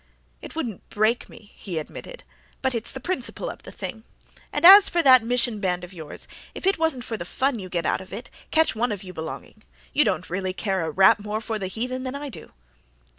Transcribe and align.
"It 0.41 0.55
wouldn't 0.55 0.89
break 0.89 1.29
me," 1.29 1.51
he 1.55 1.77
admitted, 1.77 2.23
"but 2.63 2.73
it's 2.73 2.91
the 2.91 2.99
principle 2.99 3.51
of 3.51 3.61
the 3.61 3.71
thing. 3.71 4.03
And 4.51 4.65
as 4.65 4.89
for 4.89 5.03
that 5.03 5.23
Mission 5.23 5.59
Band 5.59 5.83
of 5.83 5.93
yours, 5.93 6.27
if 6.55 6.65
it 6.65 6.79
wasn't 6.79 7.03
for 7.03 7.17
the 7.17 7.23
fun 7.23 7.59
you 7.59 7.69
get 7.69 7.85
out 7.85 8.01
of 8.01 8.11
it, 8.11 8.31
catch 8.49 8.73
one 8.75 8.91
of 8.91 9.03
you 9.03 9.13
belonging. 9.13 9.61
You 9.93 10.03
don't 10.03 10.27
really 10.27 10.53
care 10.53 10.81
a 10.83 10.89
rap 10.89 11.19
more 11.19 11.39
for 11.39 11.59
the 11.59 11.67
heathen 11.67 12.01
than 12.01 12.15
I 12.15 12.29
do." 12.29 12.51